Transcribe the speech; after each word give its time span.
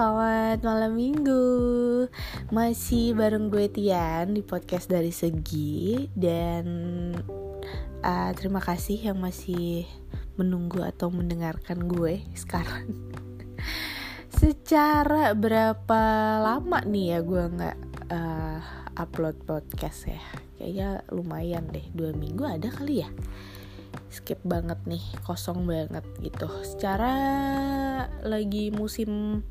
selamat 0.00 0.64
malam 0.64 0.96
minggu. 0.96 1.44
Masih 2.48 3.12
bareng 3.12 3.52
gue 3.52 3.68
Tian 3.68 4.32
di 4.32 4.40
podcast 4.40 4.88
dari 4.88 5.12
Segi 5.12 6.08
Dan 6.16 6.64
uh, 8.00 8.32
terima 8.32 8.64
kasih 8.64 9.12
yang 9.12 9.20
masih 9.20 9.84
menunggu 10.40 10.80
atau 10.88 11.12
mendengarkan 11.12 11.84
gue 11.84 12.24
sekarang. 12.32 13.12
Secara 14.40 15.36
berapa 15.36 16.02
lama 16.48 16.80
nih 16.80 17.04
ya 17.04 17.18
gue 17.20 17.44
gak 17.60 17.78
uh, 18.08 18.60
upload 18.96 19.36
podcast 19.44 20.08
ya? 20.08 20.22
Kayaknya 20.56 21.04
lumayan 21.12 21.68
deh, 21.68 21.84
dua 21.92 22.16
minggu 22.16 22.48
ada 22.48 22.72
kali 22.72 23.04
ya 23.04 23.10
skip 24.10 24.42
banget 24.42 24.78
nih 24.84 25.02
kosong 25.22 25.64
banget 25.64 26.04
gitu. 26.20 26.50
Secara 26.66 27.14
lagi 28.26 28.74
musim 28.74 29.42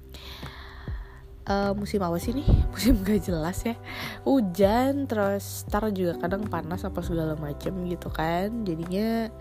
uh, 1.49 1.73
musim 1.73 1.99
apa 2.05 2.17
sih 2.21 2.37
nih? 2.37 2.47
Musim 2.71 3.01
gak 3.01 3.25
jelas 3.25 3.65
ya. 3.65 3.75
Hujan 4.23 5.09
terus 5.09 5.65
tar 5.67 5.89
juga 5.89 6.15
kadang 6.21 6.45
panas 6.45 6.85
apa 6.85 7.01
segala 7.01 7.33
macem 7.35 7.73
gitu 7.89 8.07
kan. 8.13 8.63
Jadinya 8.63 9.33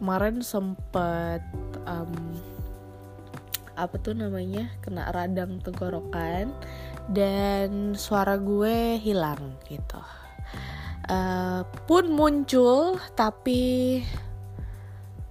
kemarin 0.00 0.40
sempet 0.40 1.44
um, 1.84 2.10
apa 3.76 3.96
tuh 4.00 4.16
namanya 4.16 4.68
kena 4.84 5.08
radang 5.12 5.60
tenggorokan 5.60 6.52
dan 7.12 7.92
suara 7.94 8.40
gue 8.40 8.96
hilang 8.98 9.60
gitu. 9.68 10.00
Uh, 11.10 11.66
pun 11.90 12.06
muncul 12.12 12.94
tapi 13.18 13.98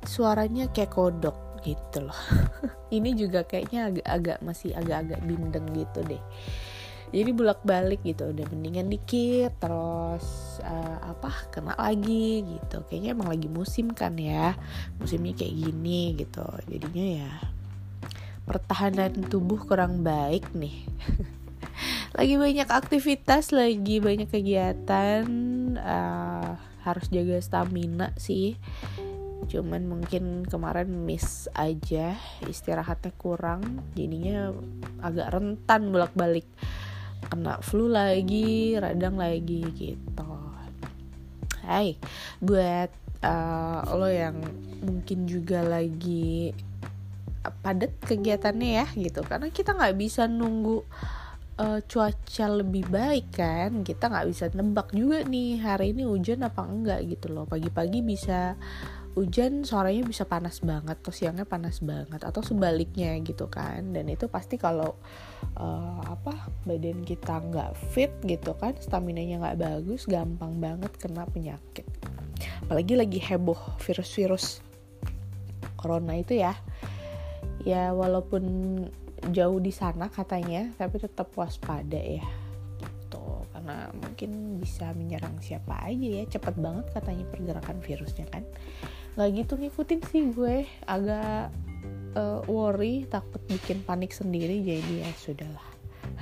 suaranya 0.09 0.65
kayak 0.73 0.97
kodok 0.97 1.37
gitu 1.61 2.09
loh. 2.09 2.21
Ini 2.97 3.13
juga 3.13 3.45
kayaknya 3.45 3.93
agak-agak 3.93 4.37
masih 4.41 4.73
agak-agak 4.73 5.21
bindeng 5.21 5.69
gitu 5.77 5.99
deh. 6.01 6.23
Jadi 7.09 7.29
bolak 7.33 7.65
balik 7.65 8.05
gitu 8.05 8.29
udah 8.29 8.45
mendingan 8.53 8.93
dikit 8.93 9.57
terus 9.57 10.57
uh, 10.61 10.97
apa 11.09 11.49
kena 11.53 11.73
lagi 11.77 12.45
gitu. 12.45 12.85
Kayaknya 12.85 13.09
emang 13.17 13.29
lagi 13.33 13.49
musim 13.49 13.93
kan 13.93 14.13
ya 14.17 14.53
musimnya 14.97 15.33
kayak 15.37 15.57
gini 15.57 16.17
gitu. 16.17 16.45
Jadinya 16.69 17.05
ya 17.25 17.31
pertahanan 18.45 19.13
tubuh 19.29 19.61
kurang 19.61 20.01
baik 20.01 20.49
nih. 20.57 20.85
Lagi 22.17 22.35
banyak 22.35 22.67
aktivitas 22.67 23.53
lagi 23.53 24.01
banyak 24.01 24.27
kegiatan 24.27 25.23
uh, 25.77 26.57
harus 26.83 27.05
jaga 27.13 27.37
stamina 27.39 28.11
sih 28.17 28.57
cuman 29.47 29.87
mungkin 29.87 30.43
kemarin 30.43 30.91
miss 31.07 31.47
aja 31.55 32.19
istirahatnya 32.43 33.15
kurang 33.15 33.85
jadinya 33.95 34.51
agak 34.99 35.31
rentan 35.31 35.95
bolak 35.95 36.11
balik 36.11 36.47
kena 37.29 37.59
flu 37.63 37.87
lagi 37.91 38.75
radang 38.79 39.19
lagi 39.19 39.63
gitu. 39.75 40.31
Hai 41.63 41.99
buat 42.41 42.89
uh, 43.21 43.85
lo 43.93 44.09
yang 44.09 44.41
mungkin 44.81 45.27
juga 45.29 45.61
lagi 45.61 46.55
padat 47.63 47.93
kegiatannya 48.03 48.69
ya 48.83 48.87
gitu. 48.95 49.21
Karena 49.27 49.51
kita 49.51 49.75
nggak 49.75 49.95
bisa 49.99 50.25
nunggu 50.25 50.81
uh, 51.59 51.79
cuaca 51.83 52.45
lebih 52.49 52.87
baik 52.87 53.35
kan 53.35 53.83
kita 53.83 54.07
nggak 54.09 54.27
bisa 54.31 54.43
nebak 54.55 54.89
juga 54.95 55.21
nih 55.27 55.59
hari 55.59 55.91
ini 55.93 56.07
hujan 56.07 56.47
apa 56.47 56.63
enggak 56.65 57.05
gitu 57.05 57.29
loh. 57.29 57.45
Pagi-pagi 57.45 57.99
bisa 58.01 58.55
hujan 59.17 59.65
sorenya 59.65 60.05
bisa 60.05 60.23
panas 60.23 60.61
banget 60.61 60.95
atau 61.01 61.11
siangnya 61.11 61.43
panas 61.43 61.81
banget 61.81 62.21
atau 62.21 62.39
sebaliknya 62.45 63.17
gitu 63.25 63.49
kan. 63.49 63.91
Dan 63.91 64.07
itu 64.07 64.29
pasti 64.29 64.55
kalau 64.55 64.95
uh, 65.57 66.01
apa 66.05 66.49
badan 66.63 67.01
kita 67.03 67.41
nggak 67.41 67.73
fit 67.93 68.13
gitu 68.23 68.53
kan 68.55 68.77
stamina 68.77 69.23
nya 69.23 69.41
nggak 69.41 69.59
bagus 69.59 70.05
gampang 70.05 70.61
banget 70.61 70.93
kena 71.01 71.25
penyakit. 71.25 71.85
Apalagi 72.63 72.93
lagi 72.95 73.19
heboh 73.19 73.59
virus-virus 73.81 74.61
corona 75.75 76.15
itu 76.15 76.37
ya. 76.37 76.53
Ya 77.67 77.91
walaupun 77.91 78.43
jauh 79.35 79.59
di 79.59 79.75
sana 79.75 80.07
katanya 80.07 80.71
tapi 80.79 80.95
tetap 81.01 81.33
waspada 81.35 81.99
ya 81.99 82.23
gitu. 82.79 83.43
Karena 83.51 83.91
mungkin 83.91 84.61
bisa 84.63 84.95
menyerang 84.95 85.43
siapa 85.43 85.75
aja 85.83 86.07
ya. 86.07 86.23
Cepet 86.29 86.55
banget 86.55 86.87
katanya 86.95 87.25
pergerakan 87.27 87.83
virusnya 87.83 88.29
kan 88.31 88.47
nggak 89.15 89.29
gitu 89.45 89.53
ngikutin 89.57 90.01
sih 90.09 90.23
gue. 90.33 90.65
Agak 90.85 91.53
uh, 92.17 92.41
worry 92.45 93.05
takut 93.09 93.41
bikin 93.49 93.81
panik 93.85 94.13
sendiri. 94.13 94.61
Jadi 94.61 94.93
ya 95.05 95.09
sudahlah. 95.17 95.69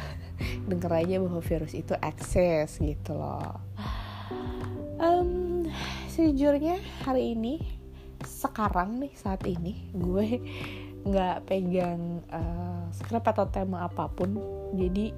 Denger 0.70 0.92
aja 0.94 1.16
bahwa 1.24 1.42
virus 1.42 1.74
itu 1.74 1.94
akses 2.00 2.80
gitu 2.80 3.16
loh. 3.16 3.59
Um, 4.97 5.66
sejujurnya 6.09 6.81
hari 7.06 7.38
ini 7.38 7.62
sekarang 8.26 8.97
nih 8.97 9.14
saat 9.14 9.46
ini 9.46 9.94
gue 9.94 10.42
nggak 11.08 11.47
pegang 11.47 12.26
uh, 12.34 12.90
script 12.92 13.30
atau 13.30 13.47
tema 13.47 13.88
apa 13.88 14.09
pun. 14.12 14.36
Jadi 14.76 15.14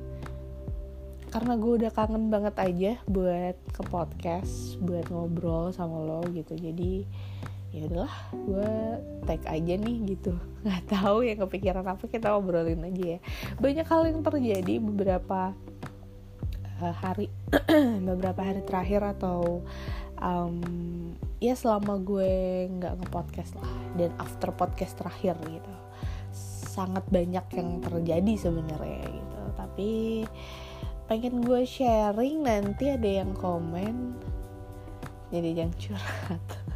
karena 1.30 1.54
gue 1.62 1.86
udah 1.86 1.92
kangen 1.94 2.34
banget 2.34 2.56
aja 2.58 2.92
buat 3.06 3.54
ke 3.70 3.82
podcast 3.86 4.82
buat 4.82 5.06
ngobrol 5.14 5.70
sama 5.74 6.02
lo 6.02 6.26
gitu. 6.34 6.58
Jadi 6.58 7.06
ya 7.70 7.86
udahlah 7.86 8.16
gue 8.34 8.72
tag 9.30 9.42
aja 9.46 9.74
nih 9.78 9.98
gitu. 10.16 10.34
Nggak 10.66 10.84
tahu 10.90 11.18
ya 11.26 11.36
kepikiran 11.38 11.86
apa 11.86 12.04
kita 12.10 12.34
ngobrolin 12.34 12.82
aja 12.86 13.18
ya. 13.18 13.20
Banyak 13.62 13.86
hal 13.86 14.02
yang 14.10 14.22
terjadi 14.26 14.74
beberapa 14.82 15.54
uh, 16.82 16.96
hari 16.98 17.30
beberapa 18.10 18.42
hari 18.42 18.62
terakhir 18.66 19.06
atau 19.18 19.62
um, 20.18 20.58
ya 21.38 21.54
selama 21.54 22.02
gue 22.02 22.68
nggak 22.80 22.94
ngepodcast 23.06 23.56
lah 23.58 23.74
dan 23.96 24.12
after 24.18 24.50
podcast 24.50 24.98
terakhir 24.98 25.38
gitu. 25.46 25.74
Sangat 26.70 27.06
banyak 27.10 27.46
yang 27.54 27.70
terjadi 27.86 28.34
sebenarnya 28.50 29.04
gitu. 29.06 29.40
Tapi 29.54 29.90
pengen 31.10 31.42
gue 31.42 31.66
sharing 31.66 32.46
nanti 32.46 32.94
ada 32.94 33.26
yang 33.26 33.34
komen 33.34 34.14
jadi 35.34 35.66
yang 35.66 35.74
curhat 35.74 36.42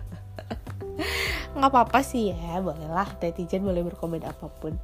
nggak 1.54 1.72
apa-apa 1.72 2.00
sih 2.02 2.34
ya 2.34 2.62
bolehlah. 2.62 3.10
Netizen 3.22 3.66
boleh 3.66 3.84
berkomen 3.86 4.24
apa 4.26 4.48
pun. 4.50 4.78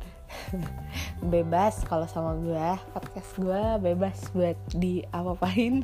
Bebas 1.34 1.82
kalau 1.86 2.06
sama 2.06 2.38
gue 2.38 2.70
podcast 2.94 3.32
gue 3.36 3.64
bebas 3.82 4.30
buat 4.30 4.54
di 4.78 5.02
apa-apain 5.10 5.82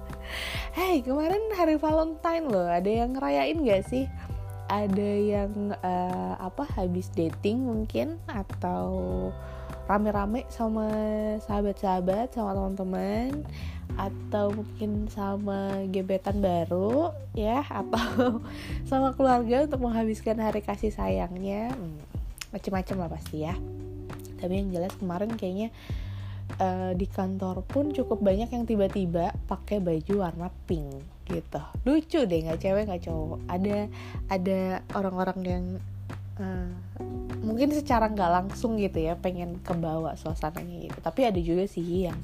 Hey 0.76 1.04
kemarin 1.04 1.52
hari 1.52 1.76
Valentine 1.76 2.48
loh 2.48 2.66
ada 2.66 2.88
yang 2.88 3.14
ngerayain 3.14 3.60
gak 3.62 3.84
sih? 3.88 4.08
Ada 4.66 5.10
yang 5.22 5.76
uh, 5.78 6.34
apa 6.42 6.66
habis 6.74 7.12
dating 7.14 7.62
mungkin? 7.62 8.18
Atau 8.26 9.30
rame-rame 9.86 10.42
sama 10.50 10.90
sahabat-sahabat 11.46 12.34
sama 12.34 12.58
teman-teman 12.58 13.46
atau 13.96 14.52
mungkin 14.52 15.06
sama 15.08 15.86
gebetan 15.88 16.42
baru 16.42 17.14
ya 17.32 17.62
atau 17.64 18.42
sama 18.90 19.14
keluarga 19.14 19.64
untuk 19.64 19.80
menghabiskan 19.86 20.42
hari 20.42 20.60
kasih 20.60 20.90
sayangnya. 20.90 21.72
Hmm, 21.72 22.02
macam-macam 22.50 22.96
lah 23.06 23.10
pasti 23.14 23.46
ya. 23.46 23.54
Tapi 24.36 24.52
yang 24.52 24.68
jelas 24.74 24.92
kemarin 24.98 25.32
kayaknya 25.38 25.72
uh, 26.60 26.92
di 26.92 27.06
kantor 27.08 27.64
pun 27.64 27.94
cukup 27.94 28.20
banyak 28.20 28.50
yang 28.52 28.68
tiba-tiba 28.68 29.32
pakai 29.48 29.80
baju 29.80 30.14
warna 30.28 30.48
pink 30.68 31.00
gitu. 31.30 31.62
Lucu 31.86 32.26
deh 32.26 32.40
nggak 32.42 32.60
cewek 32.60 32.90
nggak 32.90 33.06
cowok. 33.06 33.38
Ada 33.48 33.78
ada 34.28 34.60
orang-orang 34.92 35.38
yang 35.46 35.64
uh, 36.40 36.72
mungkin 37.44 37.72
secara 37.72 38.10
nggak 38.10 38.32
langsung 38.32 38.76
gitu 38.76 39.00
ya 39.00 39.16
pengen 39.16 39.60
kebawa 39.62 40.16
suasananya 40.18 40.90
gitu. 40.90 40.98
Tapi 41.00 41.20
ada 41.24 41.40
juga 41.40 41.64
sih 41.68 42.08
yang 42.08 42.18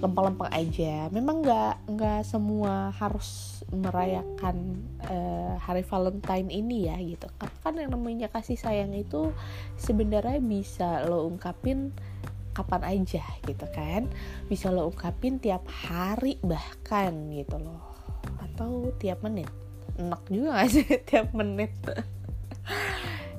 lempeng-lempeng 0.00 0.50
aja. 0.50 1.12
Memang 1.12 1.44
nggak 1.44 1.74
nggak 1.92 2.20
semua 2.24 2.90
harus 2.96 3.60
merayakan 3.70 4.80
uh, 5.06 5.54
hari 5.60 5.84
Valentine 5.84 6.48
ini 6.48 6.88
ya 6.88 6.96
gitu. 6.98 7.28
Kan 7.62 7.76
yang 7.76 7.92
namanya 7.92 8.32
kasih 8.32 8.56
sayang 8.56 8.96
itu 8.96 9.30
sebenarnya 9.76 10.40
bisa 10.40 11.04
lo 11.06 11.28
ungkapin 11.28 11.92
kapan 12.56 12.82
aja 12.82 13.22
gitu 13.44 13.66
kan. 13.70 14.08
Bisa 14.48 14.72
lo 14.72 14.88
ungkapin 14.90 15.38
tiap 15.38 15.68
hari 15.68 16.40
bahkan 16.40 17.30
gitu 17.30 17.60
loh. 17.60 17.84
Atau 18.40 18.90
tiap 18.96 19.20
menit. 19.22 19.52
Enak 20.00 20.22
juga 20.32 20.64
gak 20.64 20.70
sih 20.72 20.86
tiap 21.08 21.28
menit 21.36 21.76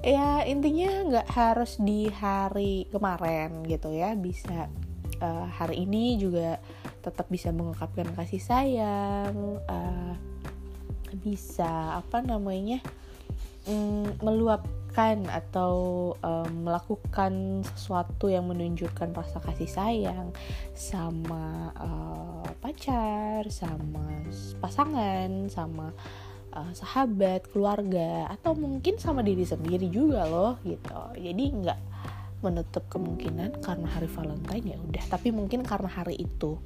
ya 0.01 0.44
intinya 0.45 0.89
nggak 1.07 1.30
harus 1.31 1.77
di 1.81 2.09
hari 2.09 2.89
kemarin 2.89 3.65
gitu 3.65 3.94
ya. 3.94 4.13
Bisa 4.18 4.68
uh, 5.21 5.48
hari 5.48 5.86
ini 5.86 6.18
juga 6.18 6.57
tetap 7.01 7.30
bisa 7.30 7.50
mengungkapkan 7.50 8.13
kasih 8.13 8.42
sayang 8.42 9.57
uh, 9.65 10.13
bisa 11.21 12.00
apa 12.00 12.24
namanya 12.24 12.80
mm, 13.68 14.21
meluapkan 14.21 15.27
atau 15.27 15.74
um, 16.21 16.51
melakukan 16.65 17.65
sesuatu 17.75 18.31
yang 18.31 18.47
menunjukkan 18.47 19.12
rasa 19.12 19.39
kasih 19.44 19.69
sayang 19.69 20.30
sama 20.74 21.74
uh, 21.77 22.47
pacar, 22.62 23.45
sama 23.50 24.21
pasangan, 24.62 25.50
sama 25.51 25.92
uh, 26.53 26.71
sahabat, 26.75 27.48
keluarga, 27.51 28.30
atau 28.31 28.56
mungkin 28.56 29.00
sama 29.00 29.24
diri 29.24 29.44
sendiri 29.44 29.88
juga 29.88 30.27
loh 30.27 30.59
gitu. 30.63 30.95
Jadi 31.18 31.44
nggak 31.63 31.80
menutup 32.42 32.83
kemungkinan 32.89 33.62
karena 33.62 33.88
hari 33.88 34.09
Valentine 34.09 34.65
ya 34.74 34.77
udah, 34.81 35.03
tapi 35.09 35.30
mungkin 35.30 35.62
karena 35.62 35.89
hari 35.89 36.18
itu 36.18 36.57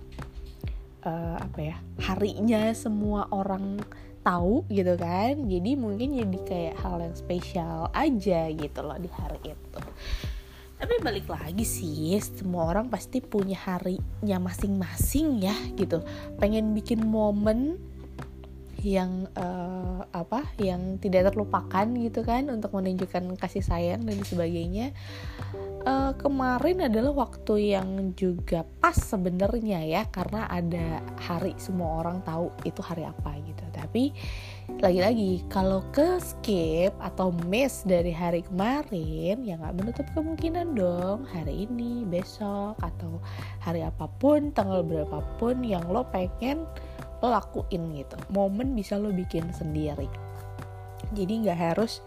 uh, 1.04 1.38
apa 1.40 1.60
ya 1.60 1.76
harinya 2.00 2.72
semua 2.72 3.28
orang 3.30 3.80
tahu 4.26 4.66
gitu 4.74 4.98
kan. 4.98 5.46
Jadi 5.46 5.78
mungkin 5.78 6.18
jadi 6.18 6.40
kayak 6.44 6.76
hal 6.82 6.98
yang 7.06 7.16
spesial 7.16 7.94
aja 7.94 8.50
gitu 8.50 8.80
loh 8.82 8.98
di 8.98 9.10
hari 9.14 9.54
itu. 9.54 9.82
Tapi 10.76 11.00
balik 11.00 11.32
lagi 11.32 11.64
sih 11.64 12.20
semua 12.20 12.68
orang 12.68 12.92
pasti 12.92 13.24
punya 13.24 13.56
harinya 13.64 14.38
masing-masing 14.44 15.40
ya 15.46 15.56
gitu. 15.80 16.04
Pengen 16.36 16.76
bikin 16.76 17.00
momen 17.00 17.80
yang 18.86 19.26
uh, 19.34 20.06
apa 20.14 20.46
yang 20.62 21.02
tidak 21.02 21.34
terlupakan 21.34 21.90
gitu 21.98 22.22
kan 22.22 22.46
untuk 22.54 22.70
menunjukkan 22.78 23.34
kasih 23.42 23.66
sayang 23.66 24.06
dan 24.06 24.22
sebagainya. 24.22 24.94
Uh, 25.86 26.18
kemarin 26.18 26.90
adalah 26.90 27.14
waktu 27.14 27.78
yang 27.78 28.14
juga 28.18 28.66
pas 28.82 28.98
sebenarnya 28.98 29.86
ya 29.86 30.02
karena 30.10 30.50
ada 30.50 31.02
hari 31.18 31.54
semua 31.62 32.06
orang 32.06 32.22
tahu 32.26 32.54
itu 32.66 32.82
hari 32.82 33.06
apa 33.06 33.38
gitu. 33.46 33.66
Tapi 33.74 34.14
lagi-lagi 34.82 35.46
kalau 35.46 35.86
ke 35.94 36.18
skip 36.18 36.90
atau 36.98 37.30
miss 37.46 37.86
dari 37.86 38.10
hari 38.10 38.42
kemarin 38.42 39.46
ya 39.46 39.62
nggak 39.62 39.78
menutup 39.78 40.08
kemungkinan 40.18 40.74
dong. 40.74 41.26
Hari 41.30 41.70
ini 41.70 42.02
besok 42.06 42.78
atau 42.82 43.22
hari 43.62 43.86
apa 43.86 44.10
pun 44.18 44.50
tanggal 44.54 44.82
berapapun 44.82 45.62
yang 45.62 45.86
lo 45.86 46.02
pengen 46.10 46.66
lo 47.22 47.28
lakuin 47.32 47.84
gitu. 47.96 48.16
Momen 48.32 48.76
bisa 48.76 49.00
lo 49.00 49.12
bikin 49.12 49.52
sendiri. 49.56 50.08
Jadi 51.14 51.34
nggak 51.46 51.60
harus 51.60 52.02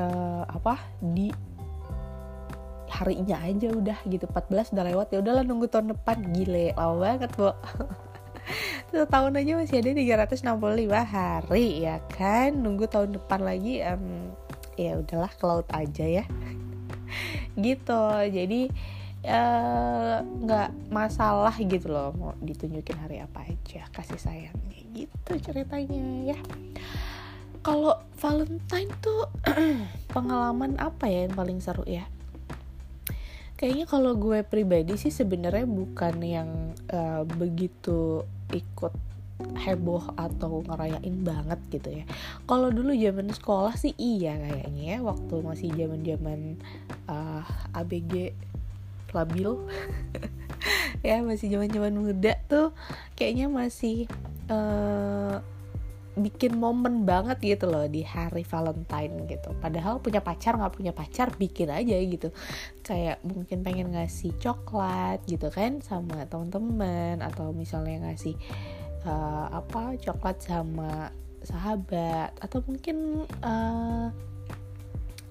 uh, 0.00 0.44
apa 0.48 0.80
di 1.02 1.30
harinya 2.90 3.42
aja 3.44 3.68
udah 3.70 3.98
gitu. 4.08 4.24
14 4.24 4.72
udah 4.72 4.84
lewat 4.86 5.06
ya 5.12 5.18
udahlah 5.20 5.44
nunggu 5.44 5.68
tahun 5.68 5.92
depan. 5.92 6.22
Gile 6.32 6.72
lama 6.74 6.96
banget 7.02 7.30
bu 7.36 7.52
tahun 9.12 9.36
aja 9.36 9.52
masih 9.58 9.82
ada 9.82 9.90
365 9.92 10.46
hari 10.90 11.66
ya 11.84 11.96
kan? 12.14 12.54
Nunggu 12.56 12.88
tahun 12.88 13.18
depan 13.18 13.40
lagi 13.44 13.82
um, 13.84 14.32
ya 14.78 14.96
udahlah 14.96 15.32
ke 15.32 15.44
laut 15.44 15.68
aja 15.74 16.04
ya. 16.04 16.24
Gitu. 17.64 18.04
Jadi 18.32 18.70
nggak 19.24 20.68
uh, 20.70 20.76
masalah 20.92 21.54
gitu 21.58 21.90
loh 21.90 22.14
mau 22.14 22.32
ditunjukin 22.38 22.94
hari 22.94 23.18
apa 23.18 23.42
aja 23.42 23.88
kasih 23.90 24.20
sayangnya 24.20 24.80
gitu 24.94 25.32
ceritanya 25.42 26.34
ya. 26.34 26.38
Kalau 27.66 27.98
Valentine 28.22 28.94
tuh 29.02 29.26
pengalaman 30.14 30.78
apa 30.78 31.10
ya 31.10 31.26
yang 31.26 31.34
paling 31.34 31.58
seru 31.58 31.82
ya? 31.82 32.06
Kayaknya 33.58 33.86
kalau 33.90 34.14
gue 34.14 34.44
pribadi 34.46 34.94
sih 34.94 35.10
sebenarnya 35.10 35.66
bukan 35.66 36.14
yang 36.22 36.50
uh, 36.92 37.26
begitu 37.26 38.22
ikut 38.54 38.94
heboh 39.36 40.16
atau 40.16 40.64
ngerayain 40.64 41.16
banget 41.24 41.60
gitu 41.68 41.88
ya. 42.00 42.04
Kalau 42.48 42.72
dulu 42.72 42.92
zaman 42.96 43.28
sekolah 43.32 43.74
sih 43.76 43.92
iya 43.98 44.36
kayaknya 44.38 44.84
ya 44.96 44.98
waktu 45.04 45.34
masih 45.44 45.68
zaman-zaman 45.76 46.60
uh, 47.08 47.44
ABG 47.76 48.32
labil 49.16 49.56
ya 51.06 51.24
masih 51.24 51.48
zaman 51.48 51.72
zaman 51.72 51.94
muda 51.96 52.36
tuh 52.50 52.76
kayaknya 53.16 53.48
masih 53.48 54.04
uh, 54.52 55.40
bikin 56.16 56.56
momen 56.56 57.04
banget 57.04 57.36
gitu 57.44 57.68
loh 57.68 57.84
di 57.84 58.00
hari 58.00 58.40
Valentine 58.40 59.28
gitu. 59.28 59.52
Padahal 59.60 60.00
punya 60.00 60.24
pacar 60.24 60.56
nggak 60.56 60.72
punya 60.72 60.92
pacar 60.96 61.28
bikin 61.36 61.68
aja 61.68 61.92
gitu. 61.92 62.32
Kayak 62.80 63.20
mungkin 63.20 63.60
pengen 63.60 63.92
ngasih 63.92 64.32
coklat 64.40 65.20
gitu 65.28 65.52
kan 65.52 65.84
sama 65.84 66.24
teman-teman 66.24 67.20
atau 67.20 67.52
misalnya 67.52 68.08
ngasih 68.08 68.32
uh, 69.04 69.60
apa 69.60 70.00
coklat 70.00 70.40
sama 70.40 71.12
sahabat 71.44 72.32
atau 72.40 72.64
mungkin 72.64 73.28
uh, 73.44 74.08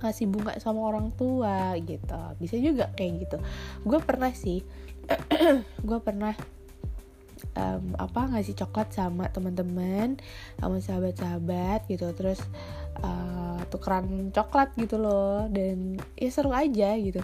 ngasih 0.04 0.28
bunga 0.28 0.58
sama 0.60 0.84
orang 0.84 1.12
tua 1.16 1.76
gitu. 1.80 2.20
Bisa 2.40 2.56
juga 2.60 2.92
kayak 2.94 3.12
gitu. 3.28 3.38
Gue 3.88 4.00
pernah 4.04 4.32
sih 4.36 4.62
gue 5.90 6.00
pernah 6.02 6.34
um, 7.56 7.86
apa 8.00 8.22
ngasih 8.36 8.58
coklat 8.58 8.90
sama 8.92 9.30
teman-teman 9.30 10.20
sama 10.60 10.78
sahabat-sahabat 10.82 11.88
gitu. 11.88 12.12
Terus 12.16 12.40
uh, 13.02 13.60
tukeran 13.72 14.32
coklat 14.36 14.76
gitu 14.76 15.00
loh. 15.00 15.48
Dan 15.48 16.00
ya 16.20 16.30
seru 16.32 16.52
aja 16.52 16.96
gitu. 17.00 17.22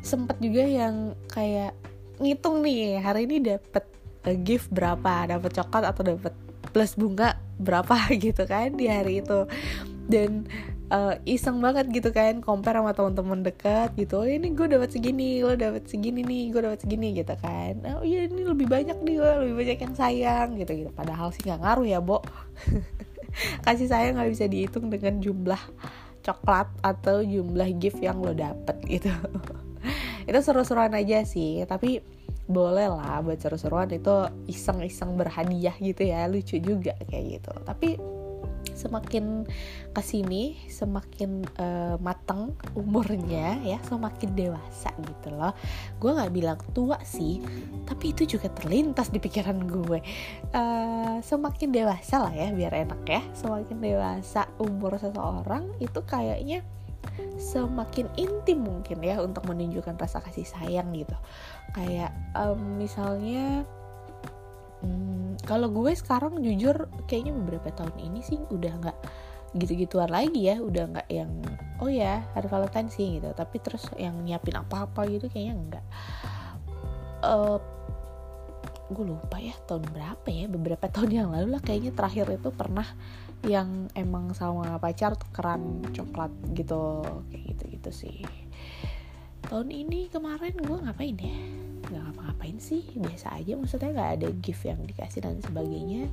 Sempet 0.00 0.40
juga 0.40 0.64
yang 0.64 1.16
kayak 1.28 1.76
ngitung 2.20 2.60
nih 2.60 3.00
hari 3.00 3.24
ini 3.24 3.56
dapet 3.56 3.84
uh, 4.28 4.36
gift 4.44 4.68
berapa? 4.72 5.28
Dapet 5.28 5.50
coklat 5.56 5.84
atau 5.88 6.02
dapet 6.04 6.34
plus 6.70 6.94
bunga 6.94 7.40
berapa? 7.56 7.96
Gitu 8.24 8.44
kan 8.44 8.76
di 8.76 8.86
hari 8.88 9.24
itu. 9.24 9.48
Dan 10.10 10.44
uh, 10.90 11.14
iseng 11.24 11.62
banget 11.62 11.88
gitu 11.88 12.10
kan 12.10 12.42
compare 12.42 12.76
sama 12.82 12.92
teman-teman 12.92 13.40
dekat 13.46 13.94
gitu. 13.96 14.20
Oh 14.20 14.26
ini 14.26 14.52
gue 14.52 14.66
dapat 14.66 14.90
segini 14.90 15.40
lo 15.40 15.54
dapat 15.54 15.86
segini 15.86 16.20
nih 16.26 16.44
gue 16.52 16.60
dapat 16.60 16.78
segini 16.82 17.14
gitu 17.16 17.34
kan. 17.38 17.74
Oh 17.96 18.04
iya 18.04 18.26
ini 18.26 18.42
lebih 18.44 18.66
banyak 18.66 18.98
nih 19.00 19.14
gue 19.16 19.30
lebih 19.46 19.54
banyak 19.56 19.78
yang 19.86 19.94
sayang 19.94 20.48
gitu 20.58 20.72
gitu. 20.84 20.90
Padahal 20.92 21.30
sih 21.32 21.46
nggak 21.46 21.60
ngaruh 21.62 21.86
ya 21.86 21.98
bo. 22.02 22.20
Kasih 23.64 23.86
sayang 23.86 24.18
nggak 24.18 24.30
bisa 24.34 24.44
dihitung 24.50 24.90
dengan 24.90 25.22
jumlah 25.22 25.62
coklat 26.20 26.68
atau 26.84 27.24
jumlah 27.24 27.70
gift 27.78 28.02
yang 28.02 28.20
lo 28.20 28.34
dapet 28.34 28.76
gitu. 28.90 29.08
Itu 30.28 30.38
seru-seruan 30.42 30.92
aja 30.92 31.24
sih 31.24 31.64
tapi 31.64 32.02
boleh 32.50 32.90
lah 32.90 33.22
buat 33.22 33.38
seru-seruan. 33.38 33.88
Itu 33.94 34.26
iseng-iseng 34.50 35.14
berhadiah 35.14 35.78
gitu 35.78 36.02
ya 36.02 36.26
lucu 36.26 36.58
juga 36.58 36.98
kayak 37.06 37.38
gitu. 37.38 37.52
Tapi 37.62 37.88
semakin 38.80 39.44
ke 39.92 40.00
sini 40.00 40.56
semakin 40.72 41.44
uh, 41.60 42.00
mateng 42.00 42.56
umurnya 42.72 43.60
ya 43.60 43.76
semakin 43.84 44.32
dewasa 44.32 44.88
gitu 45.04 45.36
loh. 45.36 45.52
Gue 46.00 46.16
nggak 46.16 46.32
bilang 46.32 46.60
tua 46.72 46.96
sih 47.04 47.44
tapi 47.84 48.16
itu 48.16 48.24
juga 48.38 48.48
terlintas 48.48 49.12
di 49.12 49.20
pikiran 49.20 49.60
gue. 49.68 50.00
Uh, 50.56 51.20
semakin 51.20 51.68
dewasa 51.68 52.24
lah 52.24 52.32
ya 52.32 52.48
biar 52.56 52.72
enak 52.72 53.02
ya. 53.04 53.20
Semakin 53.36 53.76
dewasa 53.76 54.48
umur 54.56 54.96
seseorang 54.96 55.76
itu 55.76 56.00
kayaknya 56.08 56.64
semakin 57.40 58.06
intim 58.20 58.64
mungkin 58.64 59.00
ya 59.00 59.20
untuk 59.24 59.48
menunjukkan 59.48 59.96
rasa 59.96 60.20
kasih 60.20 60.44
sayang 60.44 60.92
gitu. 60.92 61.16
Kayak 61.72 62.12
um, 62.36 62.76
misalnya 62.76 63.64
hmm, 64.82 65.44
kalau 65.44 65.68
gue 65.72 65.92
sekarang 65.96 66.40
jujur 66.44 66.88
kayaknya 67.08 67.32
beberapa 67.36 67.72
tahun 67.72 67.94
ini 68.00 68.20
sih 68.24 68.38
udah 68.50 68.72
nggak 68.80 68.98
gitu-gituan 69.50 70.14
lagi 70.14 70.46
ya 70.46 70.62
udah 70.62 70.84
nggak 70.94 71.08
yang 71.10 71.30
oh 71.82 71.90
ya 71.90 72.22
hari 72.36 72.46
Valentine 72.46 72.90
sih 72.92 73.18
gitu. 73.18 73.32
Tapi 73.34 73.56
terus 73.58 73.88
yang 73.98 74.14
nyiapin 74.22 74.56
apa-apa 74.58 75.08
gitu 75.10 75.26
kayaknya 75.26 75.54
enggak 75.58 75.84
uh, 77.24 77.58
gue 78.90 79.04
lupa 79.06 79.38
ya 79.38 79.54
tahun 79.68 79.86
berapa 79.92 80.28
ya? 80.28 80.44
Beberapa 80.50 80.86
tahun 80.94 81.10
yang 81.10 81.28
lalu 81.30 81.56
lah 81.56 81.62
kayaknya 81.62 81.92
terakhir 81.94 82.26
itu 82.34 82.50
pernah 82.50 82.86
yang 83.40 83.88
emang 83.96 84.36
sama 84.36 84.76
pacar 84.76 85.16
tukeran 85.16 85.80
coklat 85.96 86.32
gitu 86.52 87.00
kayak 87.32 87.42
gitu 87.56 87.64
gitu 87.72 87.90
sih. 87.92 88.18
Tahun 89.48 89.68
ini 89.72 90.12
kemarin 90.12 90.54
gue 90.60 90.78
ngapain 90.84 91.16
ya 91.16 91.59
nggak 91.90 92.02
ngapa-ngapain 92.06 92.56
sih? 92.62 92.86
Biasa 92.94 93.36
aja 93.36 93.52
maksudnya 93.58 93.90
nggak 93.90 94.10
ada 94.20 94.28
gift 94.38 94.62
yang 94.64 94.80
dikasih 94.86 95.20
dan 95.26 95.42
sebagainya. 95.42 96.06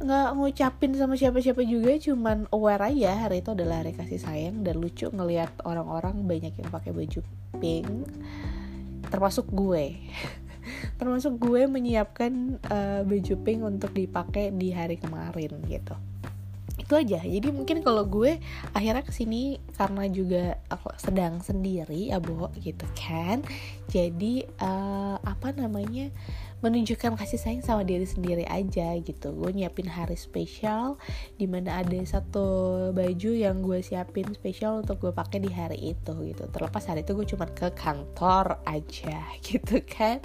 Nggak 0.00 0.28
ngucapin 0.38 0.92
sama 0.96 1.18
siapa-siapa 1.18 1.60
juga 1.66 1.92
cuman 1.98 2.48
aware 2.54 2.88
aja 2.88 3.28
hari 3.28 3.44
itu 3.44 3.52
adalah 3.52 3.84
hari 3.84 3.92
kasih 3.92 4.22
sayang. 4.22 4.62
Dan 4.62 4.78
lucu 4.78 5.10
ngelihat 5.10 5.52
orang-orang 5.66 6.24
banyak 6.24 6.54
yang 6.54 6.70
pakai 6.70 6.94
baju 6.94 7.20
pink. 7.58 7.90
Termasuk 9.10 9.50
gue. 9.50 9.98
Termasuk 11.02 11.36
gue 11.36 11.66
menyiapkan 11.66 12.62
uh, 12.70 13.02
baju 13.02 13.34
pink 13.42 13.60
untuk 13.66 13.90
dipakai 13.92 14.54
di 14.54 14.70
hari 14.70 14.96
kemarin 14.96 15.60
gitu 15.66 15.98
itu 16.80 16.94
aja. 16.96 17.20
Jadi 17.20 17.48
mungkin 17.52 17.84
kalau 17.84 18.08
gue 18.08 18.40
akhirnya 18.72 19.04
ke 19.04 19.12
sini 19.12 19.60
karena 19.76 20.08
juga 20.08 20.56
aku 20.72 20.90
sedang 20.96 21.44
sendiri 21.44 22.08
ya 22.08 22.18
bo 22.18 22.48
gitu 22.58 22.88
kan. 22.96 23.44
Jadi 23.92 24.48
uh, 24.58 25.20
apa 25.20 25.52
namanya 25.52 26.08
menunjukkan 26.60 27.16
kasih 27.16 27.40
sayang 27.40 27.64
sama 27.64 27.82
diri 27.84 28.04
sendiri 28.04 28.44
aja 28.48 28.96
gitu. 29.00 29.32
Gue 29.32 29.52
nyiapin 29.52 29.88
hari 29.88 30.16
spesial 30.16 31.00
di 31.40 31.48
mana 31.48 31.80
ada 31.80 31.96
satu 32.04 32.46
baju 32.92 33.30
yang 33.32 33.64
gue 33.64 33.80
siapin 33.80 34.28
spesial 34.36 34.84
untuk 34.84 35.00
gue 35.00 35.12
pakai 35.12 35.40
di 35.40 35.50
hari 35.52 35.96
itu 35.96 36.12
gitu. 36.28 36.44
Terlepas 36.52 36.84
hari 36.88 37.02
itu 37.04 37.16
gue 37.16 37.26
cuma 37.26 37.48
ke 37.48 37.72
kantor 37.72 38.60
aja 38.68 39.18
gitu 39.48 39.80
kan. 39.84 40.20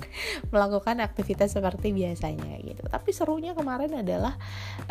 Melakukan 0.52 1.00
aktivitas 1.04 1.56
seperti 1.56 1.96
biasanya 1.96 2.60
gitu. 2.64 2.84
Tapi 2.88 3.10
serunya 3.16 3.56
kemarin 3.56 4.04
adalah 4.04 4.36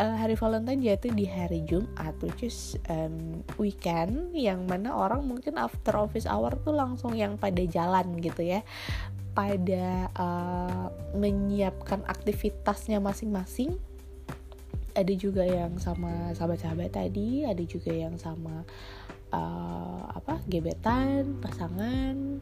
uh, 0.01 0.15
hari 0.17 0.33
Valentine 0.33 0.81
jatuh 0.81 1.13
di 1.13 1.25
hari 1.29 1.61
Jumat 1.63 2.17
which 2.25 2.41
is 2.41 2.77
um, 2.89 3.45
weekend 3.61 4.33
yang 4.33 4.65
mana 4.65 4.91
orang 4.93 5.23
mungkin 5.25 5.61
after 5.61 5.93
office 5.95 6.25
hour 6.25 6.57
tuh 6.65 6.73
langsung 6.73 7.13
yang 7.13 7.37
pada 7.37 7.61
jalan 7.65 8.17
gitu 8.19 8.41
ya 8.41 8.65
pada 9.35 10.09
uh, 10.15 10.87
menyiapkan 11.13 12.01
aktivitasnya 12.07 13.03
masing-masing. 13.03 13.75
Ada 14.95 15.11
juga 15.11 15.43
yang 15.43 15.75
sama 15.75 16.31
sahabat-sahabat 16.31 16.95
tadi 16.95 17.43
ada 17.43 17.59
juga 17.67 17.91
yang 17.91 18.15
sama 18.15 18.63
uh, 19.35 20.07
apa 20.15 20.39
gebetan 20.47 21.35
pasangan 21.43 22.39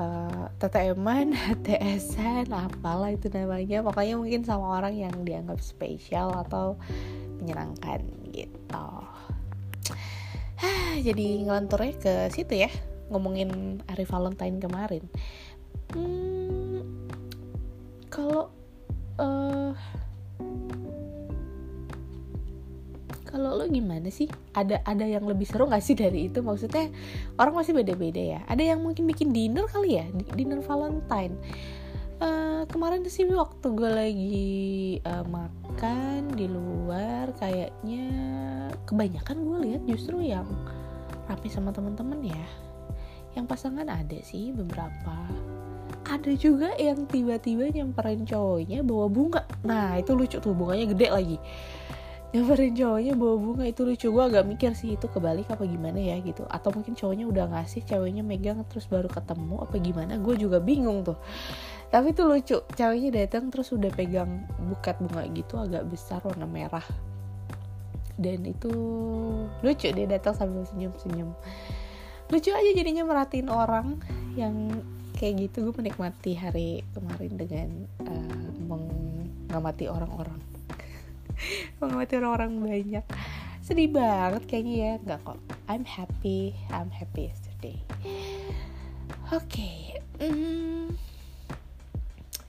uh, 0.00 0.48
TTM-an, 0.56 1.36
TS-an, 1.68 2.48
apalah 2.56 3.12
itu 3.12 3.28
namanya. 3.28 3.84
Pokoknya 3.84 4.16
mungkin 4.16 4.48
sama 4.48 4.80
orang 4.80 4.96
yang 4.96 5.12
dianggap 5.28 5.60
spesial 5.60 6.32
atau 6.32 6.80
menyenangkan 7.36 8.00
gitu. 8.32 8.88
Jadi 11.06 11.44
ngelanturnya 11.44 11.92
ke 12.00 12.14
situ 12.32 12.64
ya 12.64 12.72
ngomongin 13.12 13.78
hari 13.86 14.02
Valentine 14.02 14.58
kemarin 14.58 15.04
hmm, 15.94 16.80
kalau 18.10 18.50
uh, 19.20 19.74
kalau 23.36 23.52
lo 23.52 23.68
gimana 23.68 24.08
sih? 24.08 24.32
Ada 24.56 24.80
ada 24.88 25.04
yang 25.04 25.28
lebih 25.28 25.44
seru 25.44 25.68
gak 25.68 25.84
sih 25.84 25.92
dari 25.92 26.32
itu? 26.32 26.40
Maksudnya 26.40 26.88
orang 27.36 27.60
masih 27.60 27.76
beda-beda 27.76 28.16
ya? 28.16 28.40
Ada 28.48 28.72
yang 28.72 28.80
mungkin 28.80 29.04
bikin 29.04 29.36
dinner 29.36 29.68
kali 29.68 30.00
ya? 30.00 30.08
Dinner 30.32 30.64
Valentine. 30.64 31.36
Uh, 32.16 32.64
kemarin 32.72 33.04
sih 33.12 33.28
waktu 33.28 33.66
gue 33.76 33.90
lagi 33.92 34.48
uh, 35.04 35.20
makan 35.28 36.32
di 36.32 36.48
luar 36.48 37.28
kayaknya 37.36 38.08
kebanyakan 38.88 39.44
gue 39.44 39.58
lihat 39.68 39.82
justru 39.84 40.24
yang 40.24 40.48
rapi 41.28 41.52
sama 41.52 41.76
temen-temen 41.76 42.24
ya. 42.24 42.46
Yang 43.36 43.52
pasangan 43.52 43.84
ada 43.92 44.16
sih 44.24 44.48
beberapa 44.56 45.28
ada 46.06 46.32
juga 46.38 46.70
yang 46.78 47.04
tiba-tiba 47.10 47.66
nyamperin 47.70 48.22
cowoknya 48.22 48.86
bawa 48.86 49.06
bunga. 49.10 49.42
Nah 49.66 49.98
itu 49.98 50.14
lucu 50.14 50.38
tuh 50.38 50.54
bunganya 50.54 50.86
gede 50.94 51.08
lagi. 51.10 51.38
Nyamperin 52.30 52.74
cowoknya 52.78 53.12
bawa 53.18 53.36
bunga 53.38 53.64
itu 53.66 53.82
lucu. 53.82 54.06
Gue 54.14 54.24
agak 54.24 54.46
mikir 54.46 54.72
sih 54.78 54.94
itu 54.94 55.06
kebalik 55.10 55.50
apa 55.50 55.66
gimana 55.66 55.98
ya? 55.98 56.16
gitu. 56.22 56.46
Atau 56.46 56.70
mungkin 56.70 56.94
cowoknya 56.94 57.26
udah 57.26 57.44
ngasih 57.58 57.82
ceweknya 57.86 58.22
megang 58.22 58.62
terus 58.70 58.86
baru 58.86 59.10
ketemu 59.10 59.62
apa 59.62 59.74
gimana? 59.82 60.12
Gue 60.22 60.38
juga 60.38 60.62
bingung 60.62 61.02
tuh. 61.02 61.18
Tapi 61.90 62.14
itu 62.14 62.22
lucu. 62.22 62.58
Ceweknya 62.74 63.10
datang 63.26 63.50
terus 63.50 63.74
udah 63.74 63.90
pegang 63.90 64.46
buket 64.62 64.96
bunga 65.02 65.26
gitu 65.34 65.58
agak 65.58 65.86
besar 65.90 66.22
warna 66.22 66.46
merah. 66.46 66.86
Dan 68.16 68.46
itu 68.46 68.72
lucu 69.60 69.86
dia 69.90 70.06
datang 70.06 70.38
sambil 70.38 70.62
senyum-senyum. 70.64 71.34
Lucu 72.26 72.50
aja 72.50 72.70
jadinya 72.74 73.06
merhatiin 73.06 73.46
orang 73.46 74.02
yang 74.34 74.82
kayak 75.16 75.48
gitu 75.48 75.68
gue 75.68 75.74
menikmati 75.80 76.36
hari 76.36 76.84
kemarin 76.92 77.32
dengan 77.34 77.68
uh, 78.04 78.48
mengamati 78.68 79.88
orang-orang. 79.88 80.38
Mengamati 81.80 82.12
orang-orang 82.20 82.52
banyak. 82.60 83.04
Sedih 83.64 83.90
banget 83.90 84.44
kayaknya 84.44 84.74
ya. 84.76 84.92
Nggak 85.02 85.20
kok. 85.24 85.38
I'm 85.66 85.88
happy. 85.88 86.54
I'm 86.70 86.92
happy 86.92 87.32
yesterday 87.32 87.80
oke 89.34 89.42
okay. 89.50 89.98
mm, 90.22 90.94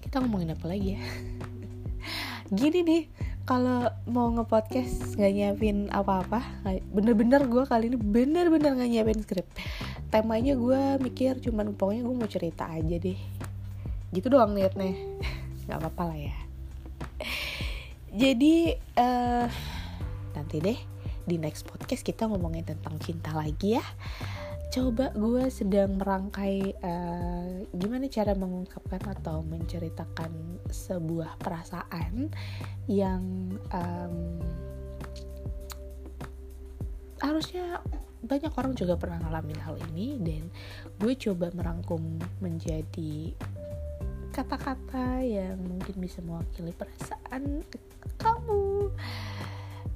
kita 0.06 0.22
ngomongin 0.22 0.54
apa 0.54 0.66
lagi 0.70 0.94
ya? 0.94 1.02
Gini 2.58 2.80
deh. 2.86 3.04
Kalau 3.48 3.88
mau 4.12 4.28
ngepodcast 4.28 5.16
nggak 5.16 5.32
nyiapin 5.32 5.88
apa-apa 5.88 6.44
bener-bener 6.92 7.48
gue 7.48 7.64
kali 7.64 7.88
ini 7.88 7.96
bener-bener 7.96 8.76
nggak 8.76 8.92
nyiapin 8.92 9.24
skrip 9.24 9.48
temanya 10.08 10.56
gue 10.56 10.82
mikir 11.04 11.40
cuman 11.44 11.76
pokoknya 11.76 12.04
gue 12.08 12.16
mau 12.16 12.30
cerita 12.30 12.68
aja 12.68 12.96
deh. 12.96 13.20
Gitu 14.12 14.28
doang 14.32 14.56
niatnya. 14.56 14.96
Nggak 15.68 15.80
apa-apa 15.84 16.04
lah 16.14 16.20
ya. 16.32 16.36
Jadi 18.18 18.74
uh, 18.98 19.48
nanti 20.34 20.58
deh 20.64 20.80
di 21.28 21.36
next 21.36 21.68
podcast 21.68 22.08
kita 22.08 22.24
ngomongin 22.26 22.64
tentang 22.64 22.96
cinta 23.04 23.36
lagi 23.36 23.76
ya. 23.76 23.86
Coba 24.72 25.12
gue 25.16 25.48
sedang 25.52 26.00
merangkai 26.00 26.76
uh, 26.84 27.68
gimana 27.76 28.08
cara 28.08 28.32
mengungkapkan 28.36 29.00
atau 29.20 29.44
menceritakan 29.44 30.32
sebuah 30.72 31.40
perasaan 31.40 32.32
yang 32.88 33.24
um, 33.72 34.40
harusnya 37.20 37.82
banyak 38.24 38.54
orang 38.56 38.74
juga 38.74 38.98
pernah 38.98 39.22
ngalamin 39.22 39.60
hal 39.62 39.76
ini 39.94 40.18
dan 40.22 40.50
gue 40.98 41.14
coba 41.18 41.54
merangkum 41.54 42.02
menjadi 42.42 43.34
kata-kata 44.34 45.26
yang 45.26 45.58
mungkin 45.66 45.96
bisa 45.98 46.22
mewakili 46.22 46.70
perasaan 46.74 47.66
kamu. 48.22 48.94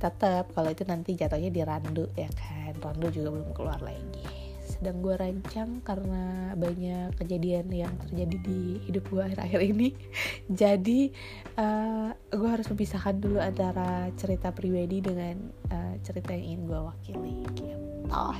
Tetap 0.01 0.49
kalau 0.57 0.69
itu 0.73 0.81
nanti 0.85 1.13
jatuhnya 1.13 1.53
di 1.53 1.61
randu 1.61 2.09
ya 2.17 2.29
kan? 2.33 2.73
Randu 2.81 3.13
juga 3.13 3.37
belum 3.37 3.53
keluar 3.53 3.77
lagi 3.85 4.40
sedang 4.81 4.97
gue 5.05 5.13
rancang 5.13 5.69
karena 5.85 6.57
banyak 6.57 7.13
kejadian 7.21 7.69
yang 7.69 7.93
terjadi 8.01 8.37
di 8.41 8.81
hidup 8.89 9.05
gue 9.13 9.21
akhir-akhir 9.21 9.61
ini. 9.61 9.93
Jadi 10.65 11.13
uh, 11.61 12.09
eh, 12.09 12.33
gue 12.33 12.49
harus 12.49 12.65
memisahkan 12.65 13.21
dulu 13.21 13.37
antara 13.37 14.09
cerita 14.17 14.49
pribadi 14.49 15.05
dengan 15.05 15.37
uh, 15.69 15.93
cerita 16.01 16.33
yang 16.33 16.57
ingin 16.57 16.61
gue 16.65 16.79
wakili 16.81 17.33
gitu. 17.53 17.77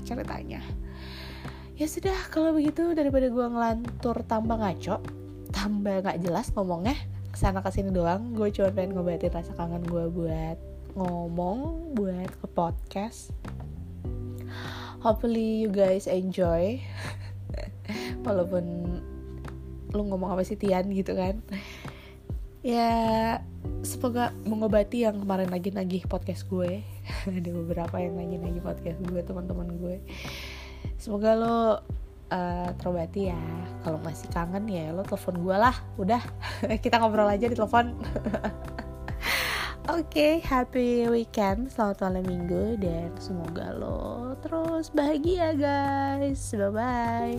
Ceritanya. 0.01 0.65
Ya 1.77 1.85
sudah 1.85 2.17
kalau 2.33 2.57
begitu 2.57 2.97
daripada 2.97 3.29
gue 3.29 3.45
ngelantur 3.45 4.25
tambah 4.25 4.57
ngaco 4.57 5.21
tambah 5.53 6.01
nggak 6.01 6.25
jelas 6.25 6.49
ngomongnya 6.57 6.97
ke 7.31 7.37
sana 7.37 7.59
ke 7.59 7.69
sini 7.69 7.91
doang 7.91 8.33
gue 8.35 8.49
cuma 8.49 8.71
pengen 8.71 8.95
ngobatin 8.95 9.31
rasa 9.31 9.51
kangen 9.55 9.83
gue 9.83 10.07
buat 10.11 10.57
ngomong 10.95 11.91
buat 11.95 12.31
ke 12.39 12.47
podcast 12.51 13.31
hopefully 15.01 15.65
you 15.65 15.69
guys 15.73 16.05
enjoy. 16.05 16.77
Walaupun 18.25 18.63
lu 19.91 20.01
ngomong 20.07 20.31
apa 20.37 20.45
sih 20.47 20.55
Tian 20.55 20.87
gitu 20.93 21.17
kan. 21.17 21.41
Ya 22.61 23.41
semoga 23.81 24.29
mengobati 24.45 25.03
yang 25.03 25.25
kemarin 25.25 25.49
lagi 25.49 25.73
nagih 25.73 26.05
podcast 26.05 26.45
gue. 26.47 26.85
Ada 27.27 27.49
beberapa 27.51 27.97
yang 27.97 28.15
nagih 28.15 28.39
nagih 28.39 28.63
podcast 28.63 29.01
gue 29.03 29.21
teman-teman 29.25 29.67
gue. 29.81 29.97
Semoga 31.01 31.33
lo 31.33 31.57
uh, 32.29 32.69
terobati 32.77 33.33
ya. 33.33 33.41
Kalau 33.81 33.97
masih 34.05 34.29
kangen 34.29 34.69
ya 34.69 34.93
lo 34.93 35.01
telepon 35.01 35.41
gue 35.41 35.57
lah. 35.57 35.75
Udah 35.97 36.21
kita 36.85 37.01
ngobrol 37.01 37.27
aja 37.27 37.49
di 37.49 37.57
telepon 37.57 37.97
Oke, 39.91 40.07
okay, 40.07 40.33
happy 40.39 41.03
weekend, 41.11 41.67
selamat 41.67 41.99
malam 41.99 42.23
minggu 42.23 42.79
dan 42.79 43.11
semoga 43.19 43.75
lo 43.75 44.39
terus 44.39 44.87
bahagia 44.87 45.51
guys. 45.51 46.39
Bye 46.55 46.71
bye. 46.71 47.35